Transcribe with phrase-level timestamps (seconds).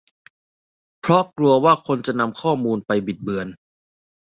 [0.99, 3.47] เพราะกลัวว่าคนจะนำข้อมูลไปบิดเบือน